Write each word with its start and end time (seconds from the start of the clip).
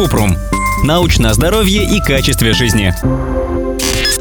Купрум. 0.00 0.34
Научное 0.82 1.34
здоровье 1.34 1.84
и 1.84 2.00
качестве 2.00 2.54
жизни. 2.54 2.94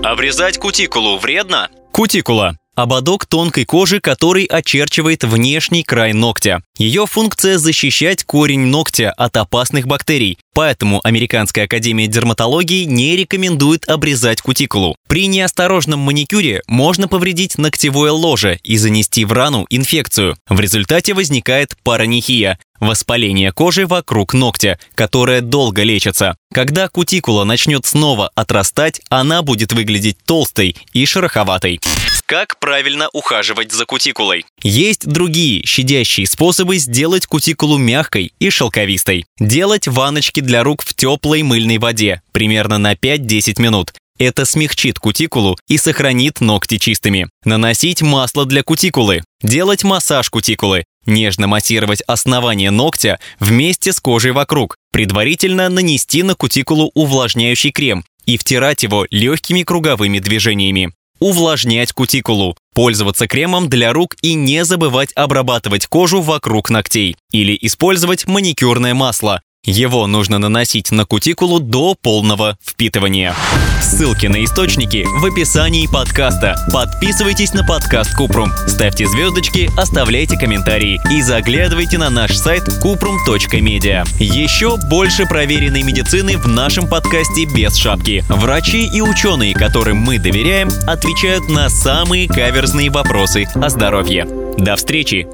Обрезать 0.04 0.58
кутикулу 0.58 1.18
вредно? 1.18 1.70
Кутикула 1.94 2.58
ободок 2.82 3.26
тонкой 3.26 3.66
кожи, 3.66 4.00
который 4.00 4.46
очерчивает 4.46 5.24
внешний 5.24 5.84
край 5.84 6.14
ногтя. 6.14 6.62
Ее 6.78 7.06
функция– 7.06 7.58
защищать 7.60 8.24
корень 8.24 8.68
ногтя 8.68 9.12
от 9.12 9.36
опасных 9.38 9.86
бактерий, 9.86 10.38
поэтому 10.54 11.02
Американская 11.04 11.66
академия 11.66 12.08
дерматологии 12.08 12.86
не 12.86 13.18
рекомендует 13.18 13.88
обрезать 13.90 14.42
кутикулу. 14.42 14.96
При 15.08 15.28
неосторожном 15.28 16.00
маникюре 16.00 16.62
можно 16.68 17.08
повредить 17.08 17.58
ногтевое 17.58 18.12
ложе 18.12 18.60
и 18.64 18.78
занести 18.78 19.26
в 19.26 19.34
рану 19.34 19.66
инфекцию. 19.70 20.38
В 20.48 20.60
результате 20.60 21.14
возникает 21.14 21.76
паранихия– 21.84 22.60
воспаление 22.80 23.52
кожи 23.52 23.86
вокруг 23.88 24.34
ногтя, 24.34 24.80
которое 24.96 25.42
долго 25.42 25.84
лечится. 25.84 26.36
Когда 26.54 26.88
кутикула 26.88 27.44
начнет 27.44 27.86
снова 27.86 28.32
отрастать, 28.36 29.02
она 29.10 29.42
будет 29.42 29.74
выглядеть 29.74 30.18
толстой 30.26 30.76
и 30.94 31.06
шероховатой. 31.06 31.80
Как 32.26 32.60
правильно 32.60 33.10
ухаживать 33.12 33.72
за 33.72 33.86
кутикулой? 33.86 34.46
Есть 34.62 35.08
другие 35.08 35.66
щадящие 35.66 36.28
способы 36.28 36.78
сделать 36.78 37.26
кутикулу 37.26 37.80
мягкой 37.80 38.34
и 38.40 38.52
шелковистой. 38.52 39.26
Делать 39.40 39.88
ваночки 39.88 40.40
для 40.40 40.64
рук 40.64 40.84
в 40.84 40.94
теплой 40.94 41.42
мыльной 41.42 41.80
воде 41.80 42.22
примерно 42.32 42.78
на 42.78 42.94
5-10 42.94 43.60
минут. 43.60 43.94
Это 44.20 44.44
смягчит 44.44 45.00
кутикулу 45.00 45.58
и 45.70 45.78
сохранит 45.78 46.42
ногти 46.42 46.78
чистыми. 46.78 47.30
Наносить 47.46 48.02
масло 48.02 48.46
для 48.46 48.64
кутикулы. 48.64 49.24
Делать 49.42 49.84
массаж 49.84 50.30
кутикулы. 50.30 50.84
Нежно 51.10 51.48
массировать 51.48 52.04
основание 52.06 52.70
ногтя 52.70 53.20
вместе 53.40 53.94
с 53.94 54.00
кожей 54.00 54.32
вокруг. 54.32 54.78
Предварительно 54.92 55.68
нанести 55.68 56.22
на 56.22 56.36
кутикулу 56.36 56.92
увлажняющий 56.94 57.72
крем 57.72 58.06
и 58.28 58.38
втирать 58.38 58.84
его 58.84 59.08
легкими 59.10 59.64
круговыми 59.64 60.20
движениями 60.20 60.94
увлажнять 61.20 61.92
кутикулу, 61.92 62.56
пользоваться 62.74 63.28
кремом 63.28 63.70
для 63.70 63.92
рук 63.92 64.16
и 64.22 64.36
не 64.36 64.64
забывать 64.64 65.12
обрабатывать 65.16 65.86
кожу 65.86 66.22
вокруг 66.22 66.70
ногтей 66.70 67.18
или 67.32 67.58
использовать 67.60 68.26
маникюрное 68.26 68.94
масло. 68.94 69.42
Его 69.66 70.08
нужно 70.08 70.40
наносить 70.40 70.92
на 70.92 71.06
кутикулу 71.06 71.60
до 71.60 71.94
полного 71.94 72.58
впитывания. 72.66 73.36
Ссылки 73.82 74.26
на 74.28 74.44
источники 74.44 75.06
в 75.06 75.26
описании 75.26 75.86
подкаста. 75.86 76.56
Подписывайтесь 76.72 77.54
на 77.54 77.66
подкаст 77.66 78.16
Купрум, 78.16 78.52
ставьте 78.68 79.06
звездочки, 79.06 79.70
оставляйте 79.78 80.38
комментарии 80.38 81.00
и 81.12 81.22
заглядывайте 81.22 81.98
на 81.98 82.10
наш 82.10 82.36
сайт 82.36 82.64
kuprum.media. 82.84 84.08
Еще 84.20 84.78
больше 84.90 85.26
проверенной 85.26 85.84
медицины 85.84 86.38
в 86.38 86.48
нашем 86.48 86.88
подкасте 86.88 87.46
без 87.46 87.76
шапки. 87.76 88.24
Врачи 88.30 88.88
и 88.88 89.02
ученые, 89.02 89.54
которым 89.54 89.98
мы 89.98 90.20
доверяем, 90.20 90.70
отвечают 90.88 91.50
на 91.50 91.70
самые 91.70 92.28
каверзные 92.28 92.90
вопросы 92.90 93.46
о 93.56 93.70
здоровье. 93.70 94.26
До 94.58 94.76
встречи! 94.76 95.28